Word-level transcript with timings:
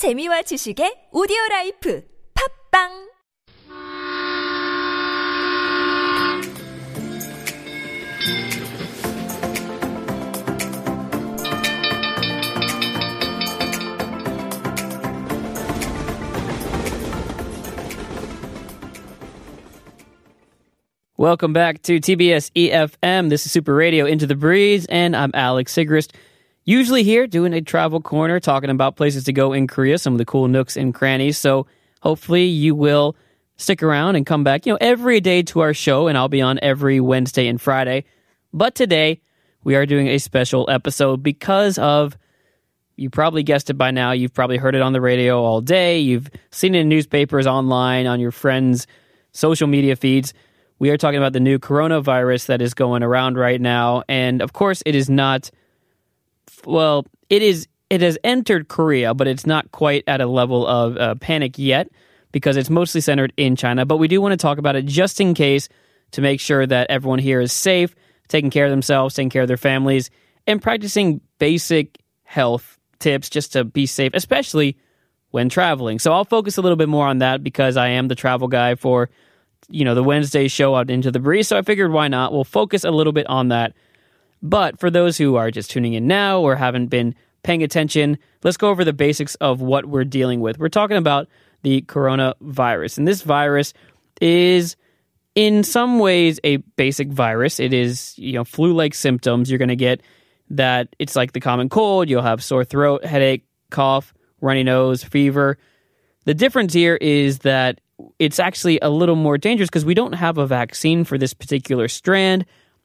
재미와 0.00 0.40
지식의 0.40 1.08
오디오 1.12 1.36
라이프 1.50 2.02
팝빵 2.72 3.10
Welcome 21.18 21.52
back 21.52 21.82
to 21.82 22.00
TBS 22.00 22.50
EFM. 22.56 23.28
This 23.28 23.44
is 23.44 23.52
Super 23.52 23.74
Radio 23.74 24.06
Into 24.06 24.26
the 24.26 24.34
Breeze, 24.34 24.86
and 24.86 25.14
I'm 25.14 25.30
Alex 25.34 25.74
Sigrist. 25.74 26.12
Usually 26.70 27.02
here 27.02 27.26
doing 27.26 27.52
a 27.52 27.60
travel 27.60 28.00
corner, 28.00 28.38
talking 28.38 28.70
about 28.70 28.94
places 28.94 29.24
to 29.24 29.32
go 29.32 29.52
in 29.52 29.66
Korea, 29.66 29.98
some 29.98 30.14
of 30.14 30.18
the 30.18 30.24
cool 30.24 30.46
nooks 30.46 30.76
and 30.76 30.94
crannies. 30.94 31.36
So 31.36 31.66
hopefully 32.00 32.44
you 32.44 32.76
will 32.76 33.16
stick 33.56 33.82
around 33.82 34.14
and 34.14 34.24
come 34.24 34.44
back, 34.44 34.66
you 34.66 34.72
know, 34.72 34.78
every 34.80 35.18
day 35.18 35.42
to 35.42 35.58
our 35.58 35.74
show, 35.74 36.06
and 36.06 36.16
I'll 36.16 36.28
be 36.28 36.40
on 36.40 36.60
every 36.62 37.00
Wednesday 37.00 37.48
and 37.48 37.60
Friday. 37.60 38.04
But 38.52 38.76
today 38.76 39.20
we 39.64 39.74
are 39.74 39.84
doing 39.84 40.06
a 40.06 40.18
special 40.18 40.70
episode 40.70 41.24
because 41.24 41.76
of 41.76 42.16
you 42.94 43.10
probably 43.10 43.42
guessed 43.42 43.68
it 43.68 43.74
by 43.74 43.90
now. 43.90 44.12
You've 44.12 44.32
probably 44.32 44.56
heard 44.56 44.76
it 44.76 44.80
on 44.80 44.92
the 44.92 45.00
radio 45.00 45.42
all 45.42 45.60
day. 45.60 45.98
You've 45.98 46.30
seen 46.52 46.76
it 46.76 46.82
in 46.82 46.88
newspapers, 46.88 47.48
online, 47.48 48.06
on 48.06 48.20
your 48.20 48.30
friends' 48.30 48.86
social 49.32 49.66
media 49.66 49.96
feeds. 49.96 50.34
We 50.78 50.90
are 50.90 50.96
talking 50.96 51.18
about 51.18 51.32
the 51.32 51.40
new 51.40 51.58
coronavirus 51.58 52.46
that 52.46 52.62
is 52.62 52.74
going 52.74 53.02
around 53.02 53.36
right 53.36 53.60
now. 53.60 54.04
And 54.08 54.40
of 54.40 54.52
course, 54.52 54.84
it 54.86 54.94
is 54.94 55.10
not, 55.10 55.50
well, 56.64 57.06
it 57.28 57.42
is, 57.42 57.68
it 57.88 58.00
has 58.00 58.18
entered 58.24 58.68
Korea, 58.68 59.14
but 59.14 59.26
it's 59.26 59.46
not 59.46 59.70
quite 59.72 60.04
at 60.06 60.20
a 60.20 60.26
level 60.26 60.66
of 60.66 60.96
uh, 60.96 61.14
panic 61.16 61.58
yet 61.58 61.88
because 62.32 62.56
it's 62.56 62.70
mostly 62.70 63.00
centered 63.00 63.32
in 63.36 63.56
China. 63.56 63.84
But 63.84 63.96
we 63.96 64.08
do 64.08 64.20
want 64.20 64.32
to 64.32 64.36
talk 64.36 64.58
about 64.58 64.76
it 64.76 64.86
just 64.86 65.20
in 65.20 65.34
case 65.34 65.68
to 66.12 66.20
make 66.20 66.40
sure 66.40 66.66
that 66.66 66.90
everyone 66.90 67.18
here 67.18 67.40
is 67.40 67.52
safe, 67.52 67.94
taking 68.28 68.50
care 68.50 68.64
of 68.64 68.70
themselves, 68.70 69.14
taking 69.14 69.30
care 69.30 69.42
of 69.42 69.48
their 69.48 69.56
families, 69.56 70.10
and 70.46 70.62
practicing 70.62 71.20
basic 71.38 71.98
health 72.24 72.78
tips 72.98 73.28
just 73.28 73.52
to 73.54 73.64
be 73.64 73.86
safe, 73.86 74.12
especially 74.14 74.76
when 75.30 75.48
traveling. 75.48 75.98
So 75.98 76.12
I'll 76.12 76.24
focus 76.24 76.58
a 76.58 76.62
little 76.62 76.76
bit 76.76 76.88
more 76.88 77.06
on 77.06 77.18
that 77.18 77.42
because 77.42 77.76
I 77.76 77.88
am 77.88 78.08
the 78.08 78.14
travel 78.14 78.48
guy 78.48 78.74
for 78.74 79.10
you 79.70 79.84
know, 79.84 79.94
the 79.94 80.02
Wednesday 80.02 80.48
show 80.48 80.74
out 80.74 80.90
into 80.90 81.10
the 81.10 81.20
breeze. 81.20 81.48
So 81.48 81.56
I 81.56 81.62
figured 81.62 81.92
why 81.92 82.08
not? 82.08 82.32
We'll 82.32 82.44
focus 82.44 82.84
a 82.84 82.90
little 82.90 83.12
bit 83.12 83.26
on 83.28 83.48
that. 83.48 83.72
But 84.42 84.80
for 84.80 84.90
those 84.90 85.18
who 85.18 85.36
are 85.36 85.50
just 85.50 85.70
tuning 85.70 85.94
in 85.94 86.06
now 86.06 86.40
or 86.40 86.56
haven't 86.56 86.86
been 86.86 87.14
paying 87.42 87.62
attention, 87.62 88.18
let's 88.42 88.56
go 88.56 88.68
over 88.68 88.84
the 88.84 88.92
basics 88.92 89.34
of 89.36 89.60
what 89.60 89.86
we're 89.86 90.04
dealing 90.04 90.40
with. 90.40 90.58
We're 90.58 90.68
talking 90.68 90.96
about 90.96 91.28
the 91.62 91.82
coronavirus. 91.82 92.98
And 92.98 93.08
this 93.08 93.22
virus 93.22 93.72
is 94.20 94.76
in 95.34 95.62
some 95.62 95.98
ways 95.98 96.40
a 96.44 96.56
basic 96.56 97.08
virus. 97.08 97.60
It 97.60 97.72
is, 97.72 98.14
you 98.18 98.32
know, 98.32 98.44
flu-like 98.44 98.94
symptoms 98.94 99.50
you're 99.50 99.58
going 99.58 99.68
to 99.68 99.76
get 99.76 100.02
that 100.50 100.94
it's 100.98 101.14
like 101.14 101.32
the 101.32 101.40
common 101.40 101.68
cold, 101.68 102.08
you'll 102.08 102.22
have 102.22 102.42
sore 102.42 102.64
throat, 102.64 103.04
headache, 103.04 103.44
cough, 103.70 104.12
runny 104.40 104.64
nose, 104.64 105.04
fever. 105.04 105.58
The 106.24 106.34
difference 106.34 106.72
here 106.72 106.96
is 106.96 107.40
that 107.40 107.80
it's 108.18 108.38
actually 108.38 108.78
a 108.82 108.90
little 108.90 109.16
more 109.16 109.38
dangerous 109.38 109.68
because 109.68 109.84
we 109.84 109.94
don't 109.94 110.14
have 110.14 110.38
a 110.38 110.46
vaccine 110.46 111.04
for 111.04 111.18
this 111.18 111.34
particular 111.34 111.86
strand. 111.86 112.44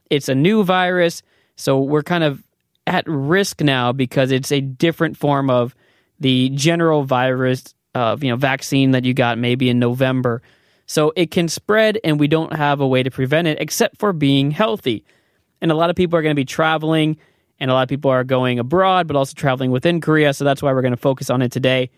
It's 0.10 0.30
a 0.30 0.36
new 0.36 0.64
virus, 0.64 1.24
so 1.56 1.80
we're 1.80 2.04
kind 2.04 2.24
of 2.24 2.44
at 2.88 3.06
risk 3.08 3.62
now 3.62 3.92
because 3.92 4.32
it's 4.32 4.52
a 4.52 4.62
different 4.62 5.18
form 5.18 5.50
of 5.50 5.76
the 6.20 6.50
general 6.50 7.04
virus 7.04 7.74
of 7.94 8.24
you 8.24 8.30
know 8.30 8.36
vaccine 8.36 8.92
that 8.92 9.06
you 9.06 9.14
got 9.14 9.38
maybe 9.38 9.70
in 9.70 9.80
November. 9.80 10.42
So 10.86 11.14
it 11.16 11.32
can 11.32 11.48
spread 11.48 12.00
and 12.04 12.20
we 12.20 12.28
don't 12.28 12.54
have 12.54 12.80
a 12.80 12.88
way 12.88 13.02
to 13.02 13.10
prevent 13.10 13.48
it 13.48 13.60
except 13.60 13.98
for 13.98 14.14
being 14.14 14.52
healthy. 14.52 15.04
And 15.62 15.72
a 15.72 15.76
lot 15.76 15.90
of 15.90 15.96
people 15.96 16.20
are 16.20 16.22
going 16.22 16.36
to 16.36 16.40
be 16.40 16.46
traveling 16.46 17.18
and 17.60 17.72
a 17.72 17.74
lot 17.74 17.84
of 17.84 17.90
people 17.90 18.12
are 18.12 18.24
going 18.24 18.60
abroad 18.60 19.08
but 19.08 19.16
also 19.16 19.34
traveling 19.36 19.72
within 19.72 20.02
Korea, 20.02 20.34
so 20.34 20.44
that's 20.44 20.62
why 20.62 20.74
we're 20.74 20.82
going 20.82 20.92
to 20.92 20.98
focus 20.98 21.30
on 21.30 21.42
it 21.42 21.52
today. 21.52 21.90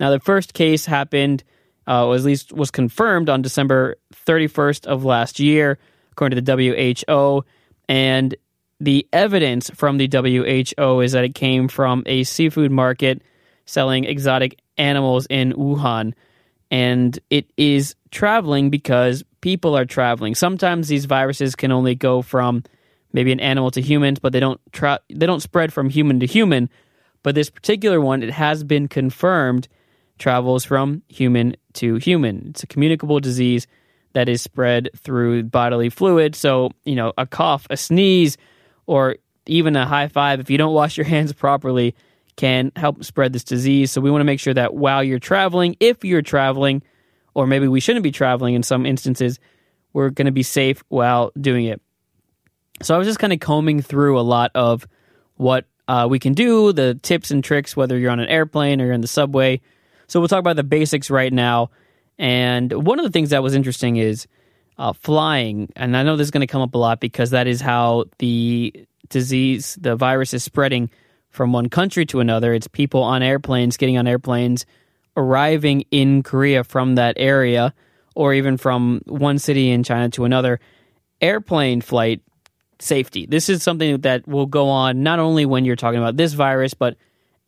Now 0.00 0.10
the 0.10 0.20
first 0.20 0.54
case 0.54 0.86
happened 0.86 1.44
uh, 1.86 2.06
or 2.06 2.14
at 2.14 2.22
least 2.22 2.52
was 2.52 2.70
confirmed 2.70 3.28
on 3.28 3.42
December 3.42 3.96
31st 4.26 4.86
of 4.86 5.04
last 5.04 5.40
year, 5.40 5.78
according 6.12 6.36
to 6.36 6.42
the 6.42 6.74
WHO. 7.08 7.44
And 7.88 8.34
the 8.82 9.06
evidence 9.12 9.70
from 9.70 9.96
the 9.96 10.08
WHO 10.10 11.00
is 11.00 11.12
that 11.12 11.22
it 11.22 11.36
came 11.36 11.68
from 11.68 12.02
a 12.04 12.24
seafood 12.24 12.72
market 12.72 13.22
selling 13.64 14.04
exotic 14.04 14.58
animals 14.76 15.24
in 15.30 15.52
Wuhan. 15.52 16.14
And 16.68 17.16
it 17.30 17.46
is 17.56 17.94
traveling 18.10 18.70
because 18.70 19.22
people 19.40 19.76
are 19.76 19.84
traveling. 19.84 20.34
Sometimes 20.34 20.88
these 20.88 21.04
viruses 21.04 21.54
can 21.54 21.70
only 21.70 21.94
go 21.94 22.22
from 22.22 22.64
maybe 23.12 23.30
an 23.30 23.38
animal 23.38 23.70
to 23.70 23.80
humans, 23.80 24.18
but 24.18 24.32
they 24.32 24.40
don't 24.40 24.60
tra- 24.72 24.98
they 25.08 25.26
don't 25.26 25.42
spread 25.42 25.72
from 25.72 25.88
human 25.88 26.18
to 26.18 26.26
human. 26.26 26.68
But 27.22 27.36
this 27.36 27.50
particular 27.50 28.00
one, 28.00 28.24
it 28.24 28.32
has 28.32 28.64
been 28.64 28.88
confirmed 28.88 29.68
travels 30.18 30.64
from 30.64 31.02
human 31.08 31.54
to 31.74 31.96
human. 31.96 32.48
It's 32.48 32.64
a 32.64 32.66
communicable 32.66 33.20
disease 33.20 33.68
that 34.14 34.28
is 34.28 34.42
spread 34.42 34.90
through 34.96 35.44
bodily 35.44 35.88
fluid. 35.88 36.34
So, 36.34 36.72
you 36.84 36.96
know, 36.96 37.12
a 37.16 37.26
cough, 37.26 37.66
a 37.70 37.76
sneeze, 37.76 38.36
or 38.86 39.16
even 39.46 39.76
a 39.76 39.86
high 39.86 40.08
five, 40.08 40.40
if 40.40 40.50
you 40.50 40.58
don't 40.58 40.74
wash 40.74 40.96
your 40.96 41.06
hands 41.06 41.32
properly, 41.32 41.94
can 42.36 42.72
help 42.76 43.04
spread 43.04 43.32
this 43.32 43.44
disease. 43.44 43.90
So, 43.92 44.00
we 44.00 44.10
want 44.10 44.20
to 44.20 44.26
make 44.26 44.40
sure 44.40 44.54
that 44.54 44.74
while 44.74 45.02
you're 45.04 45.18
traveling, 45.18 45.76
if 45.80 46.04
you're 46.04 46.22
traveling, 46.22 46.82
or 47.34 47.46
maybe 47.46 47.68
we 47.68 47.80
shouldn't 47.80 48.02
be 48.02 48.12
traveling 48.12 48.54
in 48.54 48.62
some 48.62 48.86
instances, 48.86 49.38
we're 49.92 50.10
going 50.10 50.26
to 50.26 50.32
be 50.32 50.42
safe 50.42 50.82
while 50.88 51.32
doing 51.40 51.66
it. 51.66 51.80
So, 52.82 52.94
I 52.94 52.98
was 52.98 53.06
just 53.06 53.18
kind 53.18 53.32
of 53.32 53.40
combing 53.40 53.82
through 53.82 54.18
a 54.18 54.22
lot 54.22 54.50
of 54.54 54.86
what 55.36 55.66
uh, 55.88 56.06
we 56.08 56.18
can 56.18 56.32
do, 56.32 56.72
the 56.72 56.98
tips 57.02 57.30
and 57.30 57.42
tricks, 57.42 57.76
whether 57.76 57.98
you're 57.98 58.10
on 58.10 58.20
an 58.20 58.28
airplane 58.28 58.80
or 58.80 58.86
you're 58.86 58.94
in 58.94 59.00
the 59.00 59.08
subway 59.08 59.60
so 60.12 60.20
we'll 60.20 60.28
talk 60.28 60.40
about 60.40 60.56
the 60.56 60.62
basics 60.62 61.08
right 61.08 61.32
now. 61.32 61.70
And 62.18 62.70
one 62.70 62.98
of 62.98 63.04
the 63.04 63.10
things 63.10 63.30
that 63.30 63.42
was 63.42 63.54
interesting 63.54 63.96
is 63.96 64.26
uh, 64.82 64.92
flying. 64.92 65.72
And 65.76 65.96
I 65.96 66.02
know 66.02 66.16
this 66.16 66.26
is 66.26 66.30
going 66.32 66.40
to 66.40 66.48
come 66.48 66.60
up 66.60 66.74
a 66.74 66.78
lot 66.78 66.98
because 66.98 67.30
that 67.30 67.46
is 67.46 67.60
how 67.60 68.06
the 68.18 68.74
disease, 69.08 69.78
the 69.80 69.94
virus 69.94 70.34
is 70.34 70.42
spreading 70.42 70.90
from 71.30 71.52
one 71.52 71.68
country 71.68 72.04
to 72.06 72.18
another. 72.18 72.52
It's 72.52 72.66
people 72.66 73.04
on 73.04 73.22
airplanes, 73.22 73.76
getting 73.76 73.96
on 73.96 74.08
airplanes, 74.08 74.66
arriving 75.16 75.84
in 75.92 76.24
Korea 76.24 76.64
from 76.64 76.96
that 76.96 77.14
area, 77.16 77.72
or 78.16 78.34
even 78.34 78.56
from 78.56 79.02
one 79.06 79.38
city 79.38 79.70
in 79.70 79.84
China 79.84 80.10
to 80.10 80.24
another. 80.24 80.58
Airplane 81.20 81.80
flight 81.80 82.20
safety. 82.80 83.24
This 83.26 83.48
is 83.48 83.62
something 83.62 84.00
that 84.00 84.26
will 84.26 84.46
go 84.46 84.68
on 84.68 85.04
not 85.04 85.20
only 85.20 85.46
when 85.46 85.64
you're 85.64 85.76
talking 85.76 86.00
about 86.00 86.16
this 86.16 86.32
virus, 86.32 86.74
but 86.74 86.96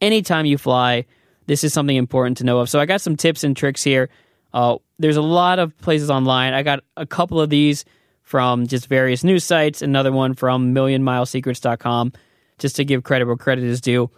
anytime 0.00 0.46
you 0.46 0.56
fly 0.56 1.04
this 1.46 1.64
is 1.64 1.72
something 1.72 1.96
important 1.96 2.38
to 2.38 2.44
know 2.44 2.58
of. 2.60 2.70
So 2.70 2.80
I 2.80 2.86
got 2.86 3.00
some 3.00 3.16
tips 3.16 3.44
and 3.44 3.56
tricks 3.56 3.82
here. 3.82 4.08
Uh, 4.54 4.78
there's 5.00 5.16
a 5.16 5.22
lot 5.22 5.58
of 5.58 5.76
places 5.78 6.08
online. 6.10 6.54
I 6.54 6.62
got 6.62 6.80
a 6.96 7.04
couple 7.04 7.40
of 7.40 7.50
these 7.50 7.84
from 8.22 8.66
just 8.68 8.86
various 8.86 9.24
news 9.24 9.44
sites, 9.44 9.82
another 9.82 10.12
one 10.12 10.32
from 10.32 10.72
millionmilesecrets.com, 10.72 12.12
just 12.58 12.76
to 12.76 12.84
give 12.84 13.02
credit 13.02 13.26
where 13.26 13.36
credit 13.36 13.64
is 13.64 13.80
due. 13.80 14.10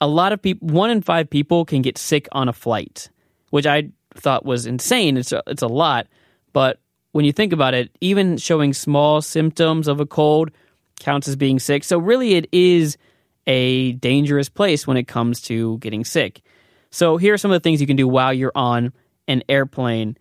A 0.00 0.08
lot 0.08 0.32
of 0.32 0.42
people, 0.42 0.68
one 0.68 0.90
in 0.90 1.00
five 1.00 1.30
people 1.30 1.64
can 1.64 1.80
get 1.80 1.96
sick 1.96 2.28
on 2.32 2.48
a 2.48 2.52
flight, 2.52 3.08
which 3.50 3.66
I 3.66 3.90
thought 4.14 4.44
was 4.44 4.66
insane. 4.66 5.16
It's 5.16 5.32
a, 5.32 5.42
it's 5.46 5.62
a 5.62 5.68
lot, 5.68 6.08
but 6.52 6.80
when 7.12 7.24
you 7.24 7.32
think 7.32 7.52
about 7.52 7.72
it, 7.72 7.90
even 8.00 8.36
showing 8.36 8.74
small 8.74 9.22
symptoms 9.22 9.88
of 9.88 10.00
a 10.00 10.06
cold 10.06 10.50
counts 11.00 11.28
as 11.28 11.36
being 11.36 11.58
sick. 11.58 11.84
So 11.84 11.98
really, 11.98 12.34
it 12.34 12.48
is 12.52 12.98
a 13.46 13.92
dangerous 13.92 14.48
place 14.48 14.86
when 14.86 14.96
it 14.96 15.08
comes 15.08 15.40
to 15.42 15.78
getting 15.78 16.04
sick. 16.04 16.42
So 16.90 17.16
here 17.16 17.34
are 17.34 17.38
some 17.38 17.50
of 17.50 17.56
the 17.56 17.60
things 17.60 17.80
you 17.80 17.86
can 17.86 17.96
do 17.96 18.08
while 18.08 18.32
you're 18.34 18.52
on 18.54 18.92
an 19.28 19.42
airplane. 19.48 20.16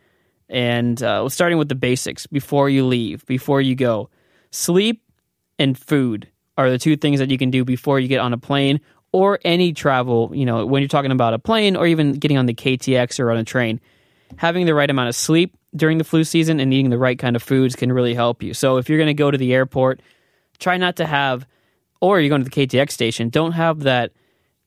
And 0.50 1.01
uh, 1.01 1.27
starting 1.30 1.57
with 1.57 1.69
the 1.69 1.75
basics 1.75 2.27
before 2.27 2.69
you 2.69 2.86
leave, 2.86 3.25
before 3.25 3.62
you 3.62 3.75
go. 3.75 4.09
Sleep 4.51 5.04
and 5.57 5.77
food 5.77 6.30
are 6.57 6.69
the 6.69 6.77
two 6.77 6.95
things 6.95 7.19
that 7.19 7.31
you 7.31 7.38
can 7.38 7.51
do 7.51 7.65
before 7.65 8.00
you 8.00 8.07
get 8.07 8.19
on 8.19 8.33
a 8.33 8.38
plane 8.38 8.80
or 9.12 9.39
any 9.44 9.74
travel, 9.74 10.31
you 10.33 10.45
know, 10.45 10.65
when 10.65 10.81
you're 10.81 10.89
talking 10.89 11.12
about 11.12 11.33
a 11.33 11.39
plane 11.39 11.75
or 11.75 11.88
even 11.88 12.13
getting 12.13 12.38
on 12.38 12.45
the 12.45 12.54
KTX 12.54 13.19
or 13.19 13.31
on 13.31 13.38
a 13.38 13.44
train. 13.44 13.80
Having 14.36 14.65
the 14.65 14.74
right 14.74 14.89
amount 14.89 15.09
of 15.09 15.15
sleep 15.15 15.57
during 15.75 15.98
the 15.98 16.04
flu 16.04 16.24
season 16.24 16.59
and 16.59 16.74
eating 16.74 16.89
the 16.89 16.98
right 16.98 17.18
kind 17.18 17.36
of 17.36 17.44
foods 17.44 17.75
can 17.75 17.92
really 17.92 18.13
help 18.13 18.44
you. 18.44 18.54
So 18.54 18.77
if 18.77 18.89
you're 18.89 18.98
going 18.98 19.07
to 19.07 19.13
go 19.13 19.31
to 19.31 19.38
the 19.38 19.54
airport, 19.54 20.01
try 20.59 20.77
not 20.77 20.98
to 20.98 21.06
have, 21.06 21.45
or 22.01 22.19
you're 22.19 22.30
going 22.30 22.44
to 22.44 22.50
the 22.50 22.68
KTX 22.68 22.92
station, 22.92 23.30
don't 23.30 23.54
have 23.54 23.81
that 23.81 24.12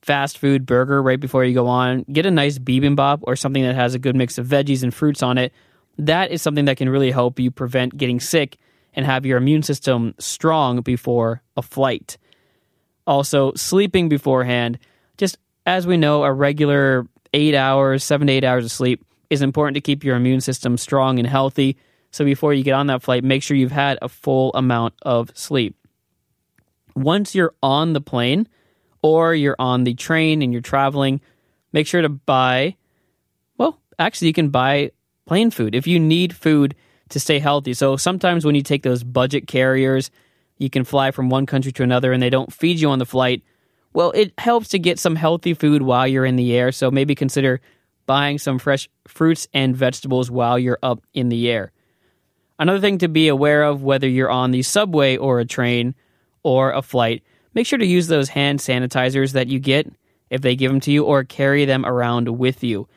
fast 0.03 0.39
food 0.39 0.67
burger 0.67 1.03
right 1.03 1.21
before 1.21 1.45
you 1.45 1.55
go 1.55 1.67
on. 1.67 2.05
Get 2.13 2.27
a 2.27 2.31
nice 2.31 2.59
bibimbap 2.59 3.21
or 3.23 3.37
something 3.37 3.63
that 3.63 3.75
has 3.75 3.95
a 3.95 3.99
good 3.99 4.17
mix 4.17 4.39
of 4.39 4.47
veggies 4.47 4.83
and 4.83 4.95
fruits 4.95 5.23
on 5.23 5.39
it. 5.39 5.53
That 5.99 6.31
is 6.31 6.41
something 6.41 6.65
that 6.65 6.77
can 6.77 6.89
really 6.89 7.11
help 7.11 7.39
you 7.39 7.51
prevent 7.51 7.97
getting 7.97 8.21
sick 8.21 8.57
and 8.95 9.05
have 9.07 9.27
your 9.27 9.39
immune 9.39 9.63
system 9.63 10.15
strong 10.19 10.81
before 10.81 11.43
a 11.57 11.63
flight. 11.63 12.17
Also, 13.07 13.53
sleeping 13.55 14.09
beforehand. 14.09 14.79
Just 15.17 15.39
as 15.67 15.87
we 15.87 15.97
know, 15.97 16.25
a 16.25 16.33
regular 16.33 17.07
eight 17.33 17.55
hours, 17.55 18.03
seven 18.03 18.27
to 18.27 18.33
eight 18.33 18.45
hours 18.45 18.65
of 18.65 18.73
sleep 18.73 19.05
is 19.29 19.43
important 19.43 19.75
to 19.75 19.81
keep 19.81 20.03
your 20.03 20.17
immune 20.17 20.41
system 20.41 20.77
strong 20.77 21.19
and 21.19 21.29
healthy. 21.29 21.77
So 22.11 22.25
before 22.25 22.53
you 22.55 22.65
get 22.65 22.75
on 22.75 22.89
that 22.89 23.03
flight, 23.03 23.23
make 23.23 23.43
sure 23.43 23.57
you've 23.57 23.71
had 23.71 23.99
a 24.03 24.09
full 24.09 24.51
amount 24.55 24.95
of 25.03 25.31
sleep. 25.37 25.77
Once 26.97 27.35
you're 27.35 27.55
on 27.63 27.93
the 27.93 28.01
plane 28.01 28.49
or 29.03 29.35
you're 29.35 29.57
on 29.59 29.85
the 29.85 29.95
train 29.95 30.43
and 30.43 30.53
you're 30.53 30.63
traveling, 30.63 31.21
make 31.73 31.87
sure 31.87 32.03
to 32.03 32.09
buy, 32.09 32.77
well, 33.57 33.81
actually, 33.99 34.29
you 34.29 34.35
can 34.35 34.51
buy 34.51 34.91
plane 35.27 35.51
food 35.51 35.75
if 35.75 35.87
you 35.87 35.99
need 35.99 36.35
food 36.35 36.75
to 37.11 37.21
stay 37.21 37.39
healthy. 37.39 37.75
So 37.75 37.97
sometimes 37.97 38.45
when 38.45 38.55
you 38.55 38.63
take 38.63 38.83
those 38.83 39.03
budget 39.03 39.47
carriers, 39.47 40.11
you 40.59 40.71
can 40.71 40.85
fly 40.85 41.11
from 41.11 41.31
one 41.31 41.47
country 41.47 41.73
to 41.73 41.83
another 41.83 42.13
and 42.13 42.23
they 42.23 42.31
don't 42.31 42.53
feed 42.53 42.81
you 42.81 42.91
on 42.91 42.99
the 42.99 43.07
flight. 43.07 43.43
Well, 43.93 44.13
it 44.13 44.33
helps 44.39 44.69
to 44.69 44.79
get 44.79 44.99
some 44.99 45.17
healthy 45.17 45.55
food 45.55 45.83
while 45.83 46.07
you're 46.07 46.25
in 46.25 46.37
the 46.37 46.55
air. 46.57 46.71
So 46.71 46.91
maybe 46.91 47.15
consider 47.15 47.61
buying 48.07 48.39
some 48.39 48.59
fresh 48.59 48.89
fruits 49.07 49.49
and 49.55 49.77
vegetables 49.77 50.31
while 50.31 50.59
you're 50.59 50.79
up 50.83 51.03
in 51.15 51.29
the 51.29 51.49
air. 51.49 51.73
Another 52.59 52.81
thing 52.81 52.99
to 52.99 53.09
be 53.09 53.29
aware 53.29 53.63
of 53.63 53.83
whether 53.83 54.09
you're 54.09 54.31
on 54.31 54.51
the 54.51 54.63
subway 54.63 55.17
or 55.17 55.41
a 55.41 55.45
train 55.45 55.95
or 56.43 56.73
a 56.73 56.83
flight, 56.83 57.23
make 57.55 57.67
sure 57.67 57.79
to 57.79 57.87
use 57.87 58.07
those 58.07 58.29
hand 58.29 58.59
sanitizers 58.59 59.33
that 59.33 59.49
you 59.49 59.59
get 59.59 59.91
if 60.31 60.41
they 60.41 60.57
give 60.57 60.71
them 60.71 60.81
to 60.81 60.93
you 60.93 61.05
or 61.05 61.25
carry 61.25 61.65
them 61.65 61.85
around 61.85 62.29
with 62.29 62.63
you. 62.63 62.89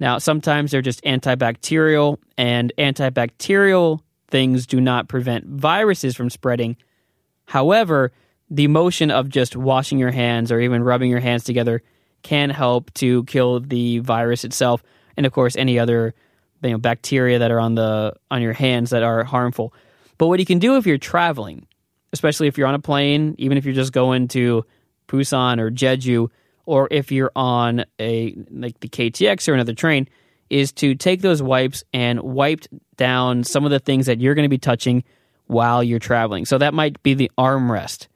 Now, 0.00 0.18
sometimes 0.18 0.70
they're 0.70 0.82
just 0.82 1.02
antibacterial, 1.02 2.18
and 2.36 2.72
antibacterial 2.78 4.00
things 4.28 4.66
do 4.66 4.80
not 4.80 5.08
prevent 5.08 5.46
viruses 5.46 6.14
from 6.14 6.30
spreading. 6.30 6.76
However, 7.46 8.12
the 8.50 8.68
motion 8.68 9.10
of 9.10 9.28
just 9.28 9.56
washing 9.56 9.98
your 9.98 10.10
hands 10.10 10.52
or 10.52 10.60
even 10.60 10.82
rubbing 10.82 11.10
your 11.10 11.20
hands 11.20 11.44
together 11.44 11.82
can 12.22 12.50
help 12.50 12.92
to 12.94 13.24
kill 13.24 13.60
the 13.60 13.98
virus 13.98 14.44
itself 14.44 14.82
and 15.16 15.26
of 15.26 15.32
course 15.32 15.56
any 15.56 15.78
other 15.78 16.14
you 16.62 16.70
know 16.70 16.78
bacteria 16.78 17.38
that 17.38 17.50
are 17.50 17.60
on 17.60 17.74
the 17.74 18.14
on 18.30 18.42
your 18.42 18.52
hands 18.52 18.90
that 18.90 19.02
are 19.02 19.24
harmful. 19.24 19.72
But 20.16 20.26
what 20.26 20.40
you 20.40 20.46
can 20.46 20.58
do 20.58 20.76
if 20.76 20.86
you're 20.86 20.98
traveling, 20.98 21.66
especially 22.12 22.48
if 22.48 22.58
you're 22.58 22.66
on 22.66 22.74
a 22.74 22.80
plane, 22.80 23.34
even 23.38 23.58
if 23.58 23.64
you're 23.64 23.74
just 23.74 23.92
going 23.92 24.28
to 24.28 24.64
Busan 25.08 25.58
or 25.58 25.70
Jeju 25.70 26.28
or 26.66 26.88
if 26.90 27.10
you're 27.10 27.32
on 27.34 27.84
a 27.98 28.34
like 28.50 28.78
the 28.80 28.88
KTX 28.88 29.48
or 29.48 29.54
another 29.54 29.74
train 29.74 30.08
is 30.50 30.72
to 30.72 30.94
take 30.94 31.22
those 31.22 31.42
wipes 31.42 31.84
and 31.92 32.20
wipe 32.20 32.64
down 32.96 33.44
some 33.44 33.64
of 33.64 33.70
the 33.70 33.78
things 33.78 34.06
that 34.06 34.20
you're 34.20 34.34
going 34.34 34.44
to 34.44 34.50
be 34.50 34.58
touching 34.58 35.04
while 35.46 35.82
you're 35.82 35.98
traveling. 35.98 36.44
So 36.44 36.58
that 36.58 36.74
might 36.74 37.02
be 37.02 37.14
the 37.14 37.30
armrest 37.38 38.06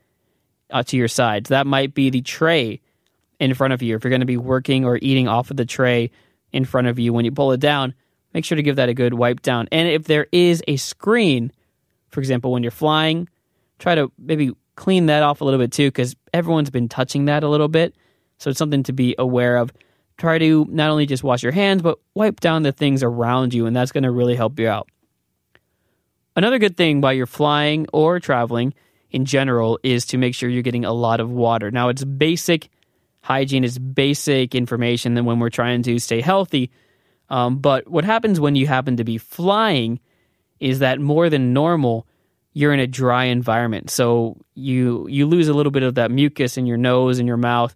uh, 0.70 0.82
to 0.84 0.96
your 0.96 1.08
sides. 1.08 1.48
That 1.48 1.66
might 1.66 1.94
be 1.94 2.10
the 2.10 2.22
tray 2.22 2.80
in 3.38 3.54
front 3.54 3.72
of 3.72 3.82
you. 3.82 3.96
If 3.96 4.04
you're 4.04 4.10
going 4.10 4.20
to 4.20 4.26
be 4.26 4.36
working 4.36 4.84
or 4.84 4.98
eating 5.00 5.28
off 5.28 5.50
of 5.50 5.56
the 5.56 5.64
tray 5.64 6.10
in 6.52 6.64
front 6.64 6.86
of 6.86 6.98
you 6.98 7.12
when 7.12 7.24
you 7.24 7.32
pull 7.32 7.52
it 7.52 7.60
down, 7.60 7.94
make 8.34 8.44
sure 8.44 8.56
to 8.56 8.62
give 8.62 8.76
that 8.76 8.88
a 8.88 8.94
good 8.94 9.14
wipe 9.14 9.42
down. 9.42 9.68
And 9.72 9.88
if 9.88 10.04
there 10.04 10.26
is 10.32 10.62
a 10.68 10.76
screen, 10.76 11.52
for 12.10 12.20
example, 12.20 12.52
when 12.52 12.62
you're 12.62 12.70
flying, 12.70 13.28
try 13.82 13.96
to 13.96 14.12
maybe 14.16 14.52
clean 14.76 15.06
that 15.06 15.22
off 15.22 15.40
a 15.40 15.44
little 15.44 15.58
bit 15.58 15.72
too, 15.72 15.88
because 15.88 16.14
everyone's 16.32 16.70
been 16.70 16.88
touching 16.88 17.26
that 17.26 17.42
a 17.42 17.48
little 17.48 17.68
bit. 17.68 17.94
So 18.38 18.50
it's 18.50 18.58
something 18.58 18.84
to 18.84 18.92
be 18.92 19.14
aware 19.18 19.56
of. 19.56 19.72
Try 20.18 20.38
to 20.38 20.66
not 20.70 20.90
only 20.90 21.04
just 21.06 21.24
wash 21.24 21.42
your 21.42 21.52
hands, 21.52 21.82
but 21.82 21.98
wipe 22.14 22.38
down 22.38 22.62
the 22.62 22.72
things 22.72 23.02
around 23.02 23.52
you, 23.52 23.66
and 23.66 23.74
that's 23.74 23.92
going 23.92 24.04
to 24.04 24.10
really 24.10 24.36
help 24.36 24.58
you 24.58 24.68
out. 24.68 24.88
Another 26.36 26.58
good 26.58 26.76
thing 26.76 27.00
while 27.00 27.12
you're 27.12 27.26
flying 27.26 27.86
or 27.92 28.20
traveling 28.20 28.72
in 29.10 29.24
general 29.24 29.78
is 29.82 30.06
to 30.06 30.16
make 30.16 30.34
sure 30.34 30.48
you're 30.48 30.62
getting 30.62 30.84
a 30.84 30.92
lot 30.92 31.20
of 31.20 31.30
water. 31.30 31.70
Now, 31.70 31.88
it's 31.88 32.04
basic 32.04 32.70
hygiene 33.22 33.64
is 33.64 33.78
basic 33.78 34.54
information 34.54 35.14
than 35.14 35.24
when 35.24 35.38
we're 35.38 35.50
trying 35.50 35.82
to 35.82 35.98
stay 35.98 36.20
healthy. 36.20 36.70
Um, 37.30 37.58
but 37.58 37.88
what 37.88 38.04
happens 38.04 38.40
when 38.40 38.56
you 38.56 38.66
happen 38.66 38.96
to 38.96 39.04
be 39.04 39.18
flying 39.18 40.00
is 40.60 40.80
that 40.80 41.00
more 41.00 41.30
than 41.30 41.52
normal, 41.52 42.06
you're 42.52 42.72
in 42.72 42.80
a 42.80 42.86
dry 42.86 43.24
environment. 43.24 43.90
So 43.90 44.36
you 44.54 45.06
you 45.08 45.26
lose 45.26 45.48
a 45.48 45.54
little 45.54 45.72
bit 45.72 45.82
of 45.82 45.94
that 45.94 46.10
mucus 46.10 46.56
in 46.56 46.66
your 46.66 46.76
nose 46.76 47.18
and 47.18 47.26
your 47.26 47.36
mouth, 47.36 47.74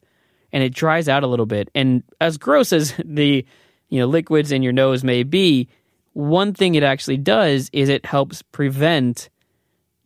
and 0.52 0.62
it 0.62 0.74
dries 0.74 1.08
out 1.08 1.22
a 1.22 1.26
little 1.26 1.46
bit. 1.46 1.70
And 1.74 2.02
as 2.20 2.38
gross 2.38 2.72
as 2.72 2.94
the 3.04 3.44
you 3.88 4.00
know 4.00 4.06
liquids 4.06 4.52
in 4.52 4.62
your 4.62 4.72
nose 4.72 5.04
may 5.04 5.22
be, 5.22 5.68
one 6.12 6.54
thing 6.54 6.74
it 6.74 6.82
actually 6.82 7.18
does 7.18 7.70
is 7.72 7.88
it 7.88 8.04
helps 8.04 8.42
prevent 8.42 9.28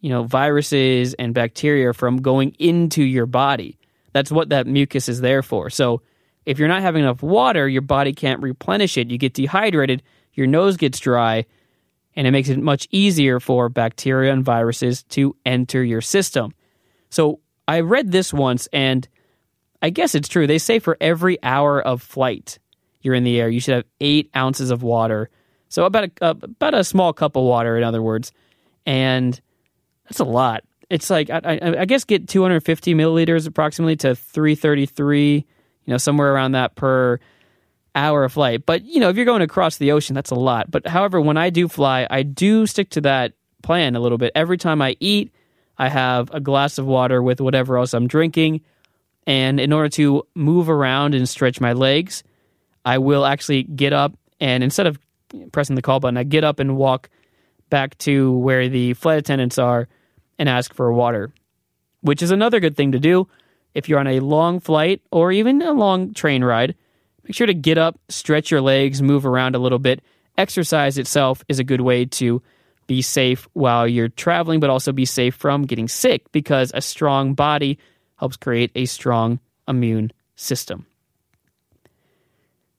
you 0.00 0.10
know 0.10 0.22
viruses 0.22 1.14
and 1.14 1.34
bacteria 1.34 1.92
from 1.92 2.22
going 2.22 2.54
into 2.58 3.02
your 3.02 3.26
body. 3.26 3.78
That's 4.12 4.32
what 4.32 4.48
that 4.48 4.66
mucus 4.66 5.08
is 5.08 5.20
there 5.20 5.42
for. 5.42 5.70
So 5.70 6.02
if 6.46 6.58
you're 6.58 6.68
not 6.68 6.82
having 6.82 7.02
enough 7.02 7.22
water, 7.22 7.68
your 7.68 7.82
body 7.82 8.12
can't 8.12 8.42
replenish 8.42 8.96
it. 8.96 9.10
You 9.10 9.18
get 9.18 9.34
dehydrated, 9.34 10.02
your 10.32 10.48
nose 10.48 10.76
gets 10.76 10.98
dry, 10.98 11.44
and 12.16 12.26
it 12.26 12.30
makes 12.30 12.48
it 12.48 12.58
much 12.58 12.88
easier 12.90 13.40
for 13.40 13.68
bacteria 13.68 14.32
and 14.32 14.44
viruses 14.44 15.02
to 15.04 15.36
enter 15.46 15.82
your 15.82 16.00
system. 16.00 16.52
So 17.08 17.40
I 17.66 17.80
read 17.80 18.12
this 18.12 18.32
once, 18.32 18.68
and 18.72 19.06
I 19.82 19.90
guess 19.90 20.14
it's 20.14 20.28
true. 20.28 20.46
They 20.46 20.58
say 20.58 20.78
for 20.78 20.96
every 21.00 21.42
hour 21.42 21.80
of 21.80 22.02
flight 22.02 22.58
you're 23.02 23.14
in 23.14 23.24
the 23.24 23.40
air, 23.40 23.48
you 23.48 23.60
should 23.60 23.74
have 23.74 23.84
eight 24.00 24.30
ounces 24.36 24.70
of 24.70 24.82
water. 24.82 25.30
So 25.68 25.84
about 25.84 26.10
a, 26.20 26.30
about 26.30 26.74
a 26.74 26.84
small 26.84 27.12
cup 27.12 27.36
of 27.36 27.44
water, 27.44 27.76
in 27.76 27.84
other 27.84 28.02
words, 28.02 28.32
and 28.84 29.40
that's 30.04 30.20
a 30.20 30.24
lot 30.24 30.64
it's 30.90 31.08
like 31.08 31.30
I, 31.30 31.40
I, 31.44 31.80
I, 31.80 31.84
guess 31.84 32.04
get 32.04 32.28
250 32.28 32.94
milliliters 32.94 33.46
approximately 33.46 33.96
to 33.96 34.16
333, 34.16 35.34
you 35.36 35.44
know, 35.86 35.96
somewhere 35.96 36.34
around 36.34 36.52
that 36.52 36.74
per 36.74 37.20
hour 37.94 38.24
of 38.24 38.32
flight. 38.32 38.66
But 38.66 38.84
you 38.84 39.00
know, 39.00 39.08
if 39.08 39.16
you're 39.16 39.24
going 39.24 39.42
across 39.42 39.76
the 39.76 39.92
ocean, 39.92 40.14
that's 40.14 40.30
a 40.30 40.36
lot. 40.36 40.70
But 40.70 40.86
however, 40.86 41.20
when 41.20 41.36
I 41.36 41.50
do 41.50 41.68
fly, 41.68 42.06
I 42.10 42.22
do 42.22 42.66
stick 42.66 42.90
to 42.90 43.00
that 43.02 43.32
plan 43.62 43.96
a 43.96 44.00
little 44.00 44.18
bit. 44.18 44.32
Every 44.34 44.56
time 44.56 44.80
I 44.82 44.96
eat, 45.00 45.32
I 45.78 45.88
have 45.88 46.30
a 46.32 46.40
glass 46.40 46.78
of 46.78 46.86
water 46.86 47.22
with 47.22 47.40
whatever 47.40 47.78
else 47.78 47.94
I'm 47.94 48.06
drinking. 48.06 48.62
And 49.26 49.60
in 49.60 49.72
order 49.72 49.88
to 49.90 50.26
move 50.34 50.68
around 50.68 51.14
and 51.14 51.28
stretch 51.28 51.60
my 51.60 51.72
legs, 51.72 52.22
I 52.84 52.98
will 52.98 53.26
actually 53.26 53.64
get 53.64 53.92
up 53.92 54.14
and 54.40 54.64
instead 54.64 54.86
of 54.86 54.98
pressing 55.52 55.76
the 55.76 55.82
call 55.82 56.00
button, 56.00 56.16
I 56.16 56.24
get 56.24 56.44
up 56.44 56.58
and 56.58 56.76
walk 56.76 57.08
back 57.68 57.96
to 57.98 58.32
where 58.38 58.68
the 58.68 58.94
flight 58.94 59.18
attendants 59.18 59.58
are 59.58 59.88
and 60.38 60.48
ask 60.48 60.74
for 60.74 60.92
water, 60.92 61.32
which 62.00 62.22
is 62.22 62.30
another 62.30 62.58
good 62.58 62.76
thing 62.76 62.92
to 62.92 62.98
do 62.98 63.28
if 63.74 63.88
you're 63.88 64.00
on 64.00 64.06
a 64.06 64.20
long 64.20 64.58
flight 64.58 65.02
or 65.12 65.30
even 65.30 65.62
a 65.62 65.72
long 65.72 66.14
train 66.14 66.42
ride. 66.42 66.74
Make 67.24 67.34
sure 67.34 67.46
to 67.46 67.54
get 67.54 67.78
up, 67.78 67.98
stretch 68.08 68.50
your 68.50 68.60
legs, 68.60 69.02
move 69.02 69.26
around 69.26 69.54
a 69.54 69.58
little 69.58 69.78
bit. 69.78 70.02
Exercise 70.38 70.98
itself 70.98 71.44
is 71.48 71.58
a 71.58 71.64
good 71.64 71.80
way 71.80 72.06
to 72.06 72.42
be 72.86 73.02
safe 73.02 73.48
while 73.52 73.86
you're 73.86 74.08
traveling, 74.08 74.58
but 74.58 74.70
also 74.70 74.90
be 74.90 75.04
safe 75.04 75.34
from 75.34 75.64
getting 75.64 75.86
sick 75.86 76.30
because 76.32 76.72
a 76.74 76.80
strong 76.80 77.34
body 77.34 77.78
helps 78.16 78.36
create 78.36 78.72
a 78.74 78.84
strong 78.86 79.38
immune 79.68 80.10
system. 80.34 80.86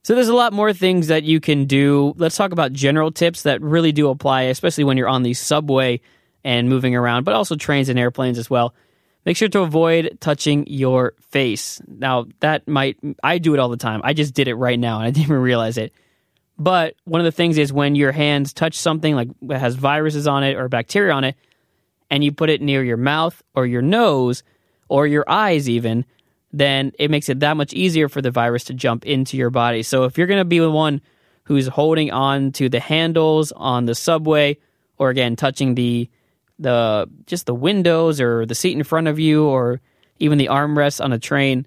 So 0.04 0.14
there's 0.16 0.28
a 0.28 0.34
lot 0.34 0.52
more 0.52 0.72
things 0.72 1.06
that 1.06 1.22
you 1.22 1.38
can 1.38 1.66
do. 1.66 2.12
Let's 2.16 2.36
talk 2.36 2.50
about 2.52 2.72
general 2.72 3.12
tips 3.12 3.44
that 3.44 3.62
really 3.62 3.92
do 3.92 4.08
apply, 4.10 4.42
especially 4.42 4.84
when 4.84 4.96
you're 4.96 5.08
on 5.08 5.22
the 5.22 5.32
subway 5.32 6.00
and 6.42 6.68
moving 6.68 6.96
around, 6.96 7.24
but 7.24 7.34
also 7.34 7.54
trains 7.54 7.88
and 7.88 7.98
airplanes 7.98 8.36
as 8.36 8.50
well. 8.50 8.74
Make 9.24 9.36
sure 9.36 9.48
to 9.48 9.60
avoid 9.60 10.18
touching 10.20 10.66
your 10.66 11.14
face. 11.20 11.80
Now, 11.86 12.26
that 12.40 12.66
might, 12.66 12.98
I 13.22 13.38
do 13.38 13.54
it 13.54 13.60
all 13.60 13.68
the 13.68 13.76
time. 13.76 14.00
I 14.02 14.14
just 14.14 14.34
did 14.34 14.48
it 14.48 14.54
right 14.54 14.78
now 14.78 14.98
and 14.98 15.06
I 15.06 15.10
didn't 15.12 15.26
even 15.26 15.38
realize 15.38 15.78
it. 15.78 15.92
But 16.58 16.94
one 17.04 17.20
of 17.20 17.24
the 17.24 17.32
things 17.32 17.58
is 17.58 17.72
when 17.72 17.94
your 17.94 18.12
hands 18.12 18.52
touch 18.52 18.74
something 18.78 19.14
like 19.14 19.28
that 19.42 19.60
has 19.60 19.74
viruses 19.74 20.26
on 20.26 20.44
it 20.44 20.56
or 20.56 20.68
bacteria 20.68 21.12
on 21.12 21.24
it, 21.24 21.36
and 22.10 22.22
you 22.22 22.30
put 22.30 22.50
it 22.50 22.60
near 22.60 22.84
your 22.84 22.98
mouth 22.98 23.42
or 23.54 23.66
your 23.66 23.80
nose 23.80 24.42
or 24.88 25.06
your 25.06 25.24
eyes, 25.26 25.68
even, 25.68 26.04
then 26.52 26.92
it 26.98 27.10
makes 27.10 27.30
it 27.30 27.40
that 27.40 27.56
much 27.56 27.72
easier 27.72 28.08
for 28.08 28.20
the 28.20 28.30
virus 28.30 28.64
to 28.64 28.74
jump 28.74 29.06
into 29.06 29.38
your 29.38 29.48
body. 29.48 29.82
So 29.82 30.04
if 30.04 30.18
you're 30.18 30.26
going 30.26 30.40
to 30.40 30.44
be 30.44 30.58
the 30.58 30.70
one 30.70 31.00
who's 31.44 31.66
holding 31.66 32.10
on 32.10 32.52
to 32.52 32.68
the 32.68 32.80
handles 32.80 33.50
on 33.52 33.86
the 33.86 33.94
subway, 33.94 34.58
or 34.98 35.08
again, 35.08 35.36
touching 35.36 35.74
the 35.74 36.08
the 36.58 37.08
just 37.26 37.46
the 37.46 37.54
windows 37.54 38.20
or 38.20 38.46
the 38.46 38.54
seat 38.54 38.76
in 38.76 38.84
front 38.84 39.08
of 39.08 39.18
you 39.18 39.46
or 39.46 39.80
even 40.18 40.38
the 40.38 40.46
armrests 40.46 41.02
on 41.02 41.12
a 41.12 41.18
train, 41.18 41.66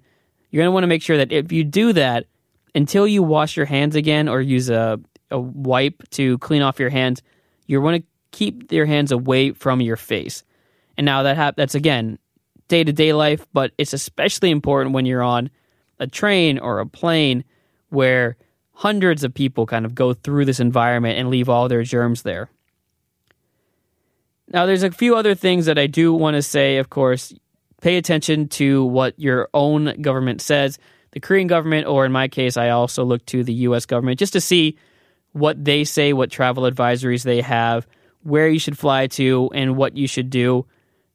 you're 0.50 0.62
going 0.62 0.68
to 0.68 0.72
want 0.72 0.84
to 0.84 0.88
make 0.88 1.02
sure 1.02 1.18
that 1.18 1.32
if 1.32 1.52
you 1.52 1.64
do 1.64 1.92
that, 1.92 2.26
until 2.74 3.06
you 3.06 3.22
wash 3.22 3.56
your 3.56 3.66
hands 3.66 3.96
again 3.96 4.28
or 4.28 4.40
use 4.40 4.68
a, 4.68 5.00
a 5.30 5.38
wipe 5.38 6.02
to 6.10 6.38
clean 6.38 6.62
off 6.62 6.78
your 6.78 6.90
hands, 6.90 7.22
you 7.66 7.80
want 7.80 8.02
to 8.02 8.08
keep 8.32 8.70
your 8.70 8.86
hands 8.86 9.12
away 9.12 9.52
from 9.52 9.80
your 9.80 9.96
face. 9.96 10.44
And 10.96 11.04
now 11.04 11.22
that 11.24 11.36
ha- 11.36 11.52
that's 11.56 11.74
again 11.74 12.18
day 12.68 12.84
to 12.84 12.92
day 12.92 13.12
life, 13.12 13.46
but 13.52 13.72
it's 13.78 13.92
especially 13.92 14.50
important 14.50 14.94
when 14.94 15.06
you're 15.06 15.22
on 15.22 15.50
a 15.98 16.06
train 16.06 16.58
or 16.58 16.80
a 16.80 16.86
plane 16.86 17.44
where 17.88 18.36
hundreds 18.72 19.24
of 19.24 19.32
people 19.32 19.64
kind 19.64 19.86
of 19.86 19.94
go 19.94 20.12
through 20.12 20.44
this 20.44 20.60
environment 20.60 21.18
and 21.18 21.30
leave 21.30 21.48
all 21.48 21.68
their 21.68 21.82
germs 21.82 22.22
there. 22.22 22.50
Now, 24.48 24.66
there's 24.66 24.82
a 24.82 24.90
few 24.90 25.16
other 25.16 25.34
things 25.34 25.66
that 25.66 25.78
I 25.78 25.86
do 25.86 26.12
want 26.12 26.34
to 26.34 26.42
say, 26.42 26.78
of 26.78 26.90
course. 26.90 27.34
Pay 27.82 27.96
attention 27.96 28.48
to 28.48 28.84
what 28.84 29.18
your 29.18 29.48
own 29.52 30.00
government 30.00 30.40
says. 30.40 30.78
the 31.12 31.20
Korean 31.20 31.46
government, 31.46 31.86
or 31.86 32.04
in 32.04 32.12
my 32.12 32.28
case, 32.28 32.56
I 32.56 32.70
also 32.70 33.04
look 33.04 33.24
to 33.26 33.42
the 33.44 33.52
U.S. 33.52 33.86
government 33.86 34.18
just 34.18 34.34
to 34.34 34.40
see 34.40 34.76
what 35.32 35.62
they 35.62 35.84
say, 35.84 36.12
what 36.12 36.30
travel 36.30 36.64
advisories 36.64 37.22
they 37.22 37.40
have, 37.40 37.86
where 38.22 38.48
you 38.48 38.58
should 38.58 38.78
fly 38.78 39.06
to, 39.08 39.50
and 39.54 39.76
what 39.76 39.96
you 39.96 40.06
should 40.06 40.30
do. 40.30 40.66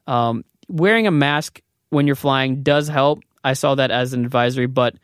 Um, 0.08 0.46
wearing 0.68 1.08
a 1.08 1.12
mask 1.12 1.62
when 1.90 2.08
you're 2.08 2.16
flying 2.16 2.64
does 2.64 2.88
help. 2.88 3.22
I 3.44 3.54
saw 3.54 3.76
that 3.76 3.92
as 3.92 4.14
an 4.14 4.24
advisory, 4.24 4.68
but 4.68 4.96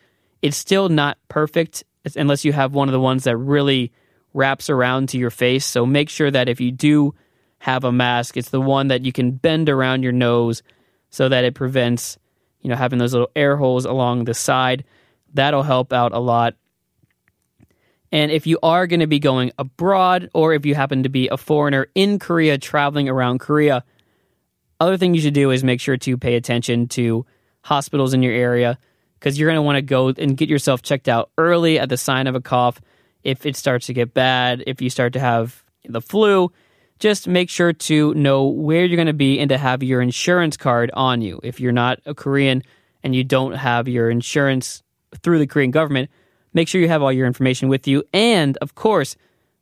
it's 0.41 0.57
still 0.57 0.89
not 0.89 1.17
perfect 1.29 1.83
unless 2.15 2.45
you 2.45 2.53
have 2.53 2.73
one 2.73 2.87
of 2.87 2.93
the 2.93 2.99
ones 2.99 3.23
that 3.25 3.35
really 3.37 3.91
wraps 4.33 4.69
around 4.69 5.09
to 5.09 5.17
your 5.17 5.31
face. 5.31 5.65
So 5.65 5.85
make 5.85 6.09
sure 6.09 6.31
that 6.31 6.47
if 6.47 6.61
you 6.61 6.71
do 6.71 7.13
have 7.59 7.83
a 7.83 7.91
mask, 7.91 8.37
it's 8.37 8.49
the 8.49 8.61
one 8.61 8.87
that 8.87 9.03
you 9.03 9.11
can 9.11 9.31
bend 9.31 9.69
around 9.69 10.03
your 10.03 10.11
nose 10.11 10.61
so 11.09 11.29
that 11.29 11.43
it 11.43 11.55
prevents, 11.55 12.17
you 12.61 12.69
know, 12.69 12.75
having 12.75 12.99
those 12.99 13.13
little 13.13 13.31
air 13.35 13.57
holes 13.57 13.85
along 13.85 14.25
the 14.25 14.33
side. 14.33 14.83
That'll 15.33 15.63
help 15.63 15.93
out 15.93 16.13
a 16.13 16.19
lot. 16.19 16.55
And 18.11 18.31
if 18.31 18.47
you 18.47 18.57
are 18.63 18.87
going 18.87 19.01
to 19.01 19.07
be 19.07 19.19
going 19.19 19.51
abroad 19.57 20.29
or 20.33 20.53
if 20.53 20.65
you 20.65 20.75
happen 20.75 21.03
to 21.03 21.09
be 21.09 21.27
a 21.27 21.37
foreigner 21.37 21.87
in 21.93 22.19
Korea 22.19 22.57
traveling 22.57 23.09
around 23.09 23.39
Korea, 23.39 23.83
other 24.79 24.97
thing 24.97 25.13
you 25.13 25.21
should 25.21 25.33
do 25.33 25.51
is 25.51 25.63
make 25.63 25.81
sure 25.81 25.97
to 25.97 26.17
pay 26.17 26.35
attention 26.35 26.87
to 26.89 27.25
hospitals 27.61 28.13
in 28.13 28.23
your 28.23 28.33
area 28.33 28.77
because 29.19 29.37
you're 29.37 29.49
going 29.49 29.57
to 29.57 29.63
want 29.63 29.77
to 29.77 29.81
go 29.81 30.09
and 30.09 30.37
get 30.37 30.47
yourself 30.47 30.81
checked 30.81 31.09
out 31.09 31.31
early 31.37 31.79
at 31.79 31.89
the 31.89 31.97
sign 31.97 32.27
of 32.27 32.35
a 32.35 32.41
cough. 32.41 32.79
If 33.23 33.45
it 33.45 33.55
starts 33.55 33.87
to 33.87 33.93
get 33.93 34.13
bad, 34.13 34.63
if 34.67 34.81
you 34.81 34.89
start 34.89 35.13
to 35.13 35.19
have 35.19 35.63
the 35.83 36.01
flu, 36.01 36.51
just 36.99 37.27
make 37.27 37.49
sure 37.49 37.73
to 37.73 38.13
know 38.15 38.45
where 38.45 38.85
you're 38.85 38.95
going 38.95 39.07
to 39.07 39.13
be 39.13 39.39
and 39.39 39.49
to 39.49 39.57
have 39.57 39.83
your 39.83 40.01
insurance 40.01 40.57
card 40.57 40.89
on 40.93 41.21
you. 41.21 41.39
If 41.43 41.59
you're 41.59 41.71
not 41.71 41.99
a 42.05 42.13
Korean 42.13 42.63
and 43.03 43.15
you 43.15 43.23
don't 43.23 43.53
have 43.53 43.87
your 43.87 44.09
insurance 44.09 44.83
through 45.21 45.39
the 45.39 45.47
Korean 45.47 45.71
government, 45.71 46.09
make 46.53 46.67
sure 46.67 46.81
you 46.81 46.87
have 46.87 47.03
all 47.03 47.11
your 47.11 47.27
information 47.27 47.69
with 47.69 47.87
you. 47.87 48.03
And 48.13 48.57
of 48.57 48.75
course, 48.75 49.15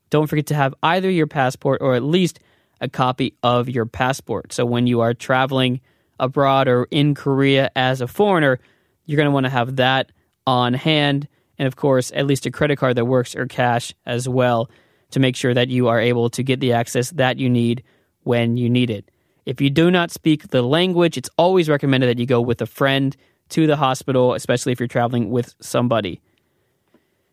don't 0.10 0.27
forget 0.27 0.48
to 0.48 0.56
have 0.56 0.74
either 0.82 1.10
your 1.10 1.27
passport 1.27 1.82
or 1.82 1.96
at 1.96 2.04
least 2.04 2.39
a 2.80 2.88
copy 2.88 3.36
of 3.44 3.70
your 3.70 3.86
passport. 3.86 4.54
So 4.54 4.65
when 4.65 4.88
you 4.88 5.01
are 5.01 5.13
traveling 5.13 5.82
abroad 6.20 6.68
or 6.68 6.88
in 6.92 7.15
Korea 7.15 7.70
as 7.75 8.01
a 8.01 8.08
foreigner, 8.08 8.60
you're 9.06 9.18
going 9.18 9.27
to 9.27 9.32
want 9.32 9.46
to 9.46 9.50
have 9.50 9.75
that 9.77 10.12
on 10.48 10.74
hand. 10.74 11.27
And 11.58 11.68
of 11.68 11.75
course, 11.75 12.12
at 12.15 12.27
least 12.27 12.46
a 12.46 12.51
credit 12.51 12.77
card 12.77 12.96
that 12.98 13.06
works 13.06 13.36
or 13.36 13.46
cash 13.46 13.94
as 14.06 14.27
well 14.27 14.70
to 15.12 15.19
make 15.19 15.35
sure 15.35 15.53
that 15.53 15.69
you 15.69 15.88
are 15.88 16.00
able 16.00 16.29
to 16.31 16.43
get 16.43 16.59
the 16.59 16.74
access 16.74 17.12
that 17.12 17.38
you 17.38 17.50
need 17.50 17.83
when 18.24 18.57
you 18.57 18.69
need 18.69 18.89
it. 18.89 19.09
If 19.45 19.62
you 19.62 19.69
do 19.69 19.91
not 19.91 20.12
speak 20.12 20.50
the 20.50 20.62
language, 20.62 21.17
it's 21.17 21.29
always 21.38 21.69
recommended 21.69 22.07
that 22.07 22.19
you 22.19 22.25
go 22.25 22.41
with 22.41 22.62
a 22.62 22.65
friend 22.65 23.15
to 23.50 23.67
the 23.67 23.75
hospital, 23.75 24.33
especially 24.33 24.71
if 24.71 24.79
you're 24.79 24.88
traveling 24.88 25.29
with 25.29 25.53
somebody. 25.62 26.21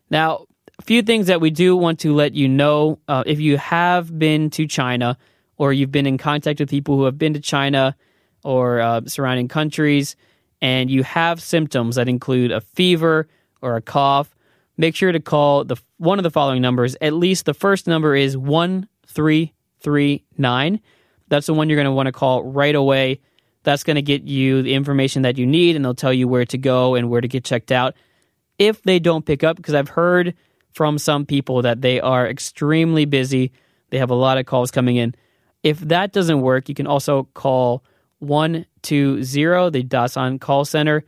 Now, 0.09 0.45
a 0.79 0.83
few 0.83 1.01
things 1.01 1.27
that 1.27 1.41
we 1.41 1.49
do 1.49 1.75
want 1.75 1.99
to 1.99 2.13
let 2.13 2.33
you 2.33 2.47
know 2.47 2.99
uh, 3.07 3.23
if 3.25 3.39
you 3.39 3.57
have 3.57 4.17
been 4.17 4.49
to 4.51 4.67
China 4.67 5.17
or 5.57 5.73
you've 5.73 5.91
been 5.91 6.05
in 6.05 6.17
contact 6.17 6.59
with 6.59 6.69
people 6.69 6.97
who 6.97 7.05
have 7.05 7.17
been 7.17 7.33
to 7.33 7.39
China 7.39 7.95
or 8.43 8.79
uh, 8.81 9.01
surrounding 9.05 9.47
countries, 9.47 10.15
and 10.61 10.89
you 10.89 11.03
have 11.03 11.41
symptoms 11.41 11.95
that 11.95 12.09
include 12.09 12.51
a 12.51 12.61
fever 12.61 13.27
or 13.61 13.75
a 13.75 13.81
cough, 13.81 14.35
make 14.77 14.95
sure 14.95 15.11
to 15.11 15.19
call 15.19 15.63
the 15.63 15.75
one 15.97 16.19
of 16.19 16.23
the 16.23 16.31
following 16.31 16.61
numbers. 16.61 16.95
At 17.01 17.13
least 17.13 17.45
the 17.45 17.53
first 17.53 17.87
number 17.87 18.15
is 18.15 18.37
1339. 18.37 20.79
That's 21.27 21.47
the 21.47 21.53
one 21.53 21.69
you're 21.69 21.77
going 21.77 21.85
to 21.85 21.91
want 21.91 22.07
to 22.07 22.11
call 22.11 22.43
right 22.43 22.75
away. 22.75 23.21
That's 23.63 23.83
going 23.83 23.95
to 23.95 24.01
get 24.01 24.23
you 24.23 24.61
the 24.61 24.73
information 24.73 25.21
that 25.23 25.37
you 25.37 25.45
need 25.45 25.75
and 25.75 25.85
they'll 25.85 25.95
tell 25.95 26.13
you 26.13 26.27
where 26.27 26.45
to 26.45 26.57
go 26.57 26.95
and 26.95 27.09
where 27.09 27.21
to 27.21 27.27
get 27.27 27.45
checked 27.45 27.71
out. 27.71 27.95
If 28.59 28.83
they 28.83 28.99
don't 28.99 29.25
pick 29.25 29.43
up 29.43 29.57
because 29.57 29.73
I've 29.73 29.89
heard 29.89 30.35
from 30.73 30.97
some 30.97 31.25
people 31.25 31.61
that 31.61 31.81
they 31.81 31.99
are 31.99 32.27
extremely 32.27 33.05
busy, 33.05 33.51
they 33.89 33.99
have 33.99 34.09
a 34.09 34.15
lot 34.15 34.37
of 34.37 34.45
calls 34.45 34.71
coming 34.71 34.97
in. 34.97 35.15
If 35.63 35.79
that 35.79 36.11
doesn't 36.11 36.41
work, 36.41 36.67
you 36.67 36.75
can 36.75 36.87
also 36.87 37.29
call 37.33 37.83
120, 38.19 39.69
the 39.69 39.83
Dasan 39.83 40.41
call 40.41 40.65
center, 40.65 41.05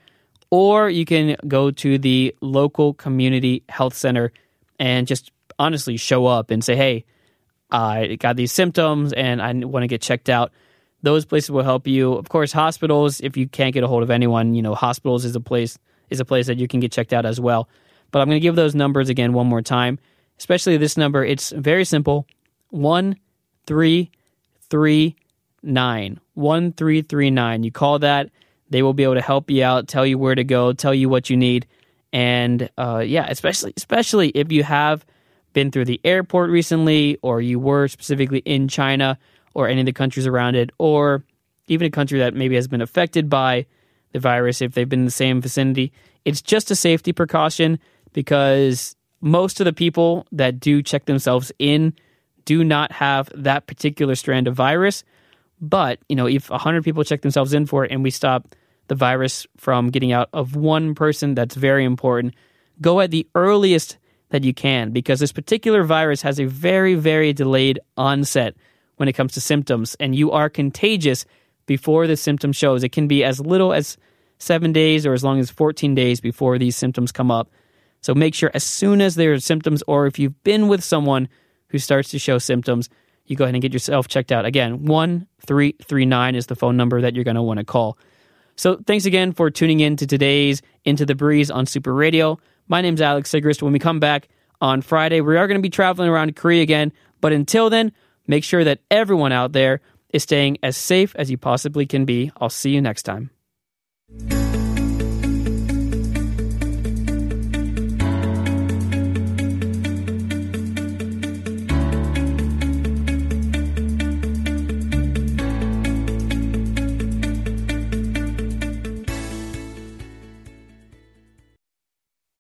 or 0.50 0.90
you 0.90 1.06
can 1.06 1.36
go 1.48 1.72
to 1.72 1.98
the 1.98 2.36
local 2.42 2.94
community 2.94 3.64
health 3.70 3.96
center 3.96 4.32
and 4.80 5.08
just 5.08 5.32
honestly 5.58 5.98
show 5.98 6.26
up 6.26 6.52
and 6.52 6.64
say, 6.64 6.76
hey, 6.76 7.06
I 7.72 8.16
got 8.16 8.36
these 8.36 8.52
symptoms 8.52 9.14
and 9.14 9.42
I 9.42 9.54
want 9.54 9.84
to 9.84 9.88
get 9.88 10.02
checked 10.02 10.30
out. 10.30 10.52
Those 11.02 11.26
places 11.26 11.52
will 11.52 11.64
help 11.64 11.88
you. 11.88 12.14
Of 12.14 12.30
course, 12.30 12.52
hospitals, 12.52 13.22
if 13.22 13.38
you 13.38 13.48
can't 13.48 13.74
get 13.74 13.84
a 13.84 13.88
hold 13.88 14.04
of 14.04 14.12
anyone, 14.12 14.56
you 14.56 14.62
know, 14.62 14.76
hospitals 14.76 15.26
is 15.26 15.36
a 15.36 15.40
place 15.40 15.78
is 16.10 16.20
a 16.20 16.26
place 16.26 16.48
that 16.48 16.58
you 16.58 16.68
can 16.68 16.80
get 16.80 16.92
checked 16.92 17.14
out 17.14 17.26
as 17.26 17.40
well. 17.40 17.68
But 18.12 18.22
I'm 18.22 18.28
going 18.28 18.38
to 18.38 18.44
give 18.44 18.56
those 18.56 18.76
numbers 18.76 19.10
again 19.10 19.34
one 19.34 19.48
more 19.48 19.62
time, 19.62 20.00
especially 20.38 20.78
this 20.78 20.98
number. 20.98 21.26
It's 21.26 21.52
very 21.52 21.84
simple. 21.84 22.28
One, 22.70 23.18
three, 23.66 24.12
three, 24.70 25.16
nine. 25.64 26.20
One, 26.34 26.72
three, 26.74 27.02
three, 27.02 27.32
nine. 27.32 27.64
You 27.64 27.72
call 27.72 28.00
that 28.00 28.30
they 28.70 28.82
will 28.82 28.94
be 28.94 29.04
able 29.04 29.16
to 29.16 29.22
help 29.22 29.50
you 29.50 29.64
out, 29.64 29.88
tell 29.88 30.06
you 30.06 30.18
where 30.18 30.36
to 30.36 30.44
go, 30.44 30.74
tell 30.74 30.94
you 30.94 31.10
what 31.10 31.30
you 31.30 31.38
need, 31.38 31.68
and 32.12 32.70
uh, 32.78 33.04
yeah, 33.06 33.28
especially 33.30 33.74
especially 33.78 34.30
if 34.30 34.52
you 34.52 34.64
have 34.64 35.06
been 35.54 35.72
through 35.72 35.86
the 35.86 36.02
airport 36.04 36.50
recently, 36.50 37.18
or 37.22 37.42
you 37.42 37.60
were 37.60 37.88
specifically 37.88 38.40
in 38.40 38.68
China 38.68 39.18
or 39.54 39.68
any 39.68 39.80
of 39.80 39.86
the 39.86 39.94
countries 39.94 40.28
around 40.28 40.56
it, 40.56 40.70
or 40.78 41.24
even 41.68 41.88
a 41.88 41.92
country 41.92 42.20
that 42.20 42.34
maybe 42.34 42.56
has 42.56 42.68
been 42.68 42.82
affected 42.82 43.30
by 43.30 43.66
the 44.12 44.20
virus 44.20 44.62
if 44.62 44.74
they've 44.74 44.90
been 44.90 45.00
in 45.00 45.06
the 45.06 45.12
same 45.12 45.42
vicinity. 45.42 45.92
It's 46.26 46.42
just 46.42 46.72
a 46.72 46.76
safety 46.76 47.14
precaution 47.14 47.80
because 48.14 48.96
most 49.22 49.60
of 49.60 49.66
the 49.66 49.74
people 49.74 50.26
that 50.32 50.60
do 50.60 50.82
check 50.82 51.06
themselves 51.06 51.52
in 51.60 51.94
do 52.46 52.64
not 52.64 52.92
have 52.92 53.30
that 53.36 53.68
particular 53.68 54.16
strand 54.16 54.48
of 54.48 54.56
virus. 54.56 55.04
But, 55.62 56.00
you 56.10 56.16
know, 56.16 56.28
if 56.28 56.50
100 56.50 56.84
people 56.84 57.04
check 57.04 57.22
themselves 57.22 57.54
in 57.54 57.66
for 57.66 57.86
it 57.86 57.92
and 57.92 58.04
we 58.04 58.12
stop 58.12 58.56
the 58.88 58.96
virus 58.96 59.48
from 59.58 59.90
getting 59.90 60.12
out 60.12 60.30
of 60.34 60.56
one 60.56 60.96
person, 60.96 61.34
that's 61.34 61.56
very 61.56 61.86
important. 61.86 62.36
Go 62.82 63.00
at 63.00 63.12
the 63.12 63.28
earliest 63.36 63.98
that 64.30 64.44
you 64.44 64.54
can 64.54 64.92
because 64.92 65.20
this 65.20 65.32
particular 65.32 65.84
virus 65.84 66.22
has 66.22 66.40
a 66.40 66.46
very, 66.46 66.96
very 66.96 67.34
delayed 67.34 67.80
onset 67.98 68.56
when 68.98 69.10
it 69.10 69.14
comes 69.14 69.34
to 69.34 69.42
symptoms, 69.42 69.96
and 70.00 70.16
you 70.16 70.32
are 70.32 70.50
contagious 70.50 71.26
before 71.66 72.08
the 72.08 72.16
symptom 72.16 72.52
shows. 72.52 72.84
It 72.84 72.92
can 72.92 73.08
be 73.08 73.24
as 73.24 73.40
little 73.40 73.74
as 73.74 73.98
seven 74.38 74.72
days 74.72 75.06
or 75.06 75.14
as 75.14 75.24
long 75.24 75.40
as 75.40 75.50
14 75.50 75.96
days 75.96 76.22
before 76.22 76.58
these 76.58 76.76
symptoms 76.76 77.12
come 77.12 77.32
up. 77.32 77.50
So 78.02 78.14
make 78.14 78.36
sure 78.36 78.52
as 78.54 78.64
soon 78.64 79.02
as 79.02 79.16
there 79.16 79.34
are 79.34 79.40
symptoms, 79.40 79.84
or 79.88 80.06
if 80.06 80.20
you've 80.20 80.44
been 80.44 80.68
with 80.68 80.84
someone 80.84 81.28
who 81.70 81.80
starts 81.80 82.10
to 82.12 82.20
show 82.20 82.38
symptoms, 82.38 82.90
you 83.26 83.36
go 83.36 83.44
ahead 83.44 83.56
and 83.56 83.62
get 83.62 83.74
yourself 83.74 84.08
checked 84.08 84.32
out. 84.32 84.46
Again, 84.46 84.86
1339 84.86 86.36
is 86.36 86.48
the 86.48 86.56
phone 86.56 86.78
number 86.78 87.02
that 87.02 87.16
you're 87.16 87.24
going 87.24 87.36
to 87.36 87.42
want 87.42 87.60
to 87.60 87.66
call. 87.66 87.98
So 88.56 88.80
thanks 88.88 89.06
again 89.06 89.34
for 89.34 89.50
tuning 89.50 89.80
in 89.82 89.98
to 89.98 90.08
today's 90.08 90.62
Into 90.86 91.06
the 91.06 91.16
Breeze 91.16 91.52
on 91.52 91.66
Super 91.66 91.94
Radio. 91.94 92.40
My 92.68 92.82
name's 92.82 93.02
Alex 93.02 93.32
Sigrist. 93.32 93.62
When 93.62 93.74
we 93.74 93.80
come 93.80 94.00
back 94.00 94.30
on 94.62 94.82
Friday, 94.82 95.22
we 95.22 95.38
are 95.38 95.48
going 95.48 95.60
to 95.60 95.62
be 95.62 95.70
traveling 95.70 96.10
around 96.10 96.36
Korea 96.36 96.62
again. 96.62 96.94
But 97.20 97.34
until 97.34 97.70
then, 97.70 97.92
make 98.28 98.44
sure 98.44 98.64
that 98.64 98.80
everyone 98.90 99.32
out 99.32 99.52
there 99.52 99.82
is 100.10 100.24
staying 100.24 100.58
as 100.64 100.78
safe 100.78 101.16
as 101.16 101.30
you 101.30 101.38
possibly 101.38 101.86
can 101.86 102.06
be. 102.06 102.32
I'll 102.38 102.50
see 102.50 102.70
you 102.70 102.82
next 102.82 103.04
time. 103.04 103.30